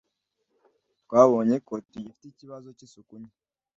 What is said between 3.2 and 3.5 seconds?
nke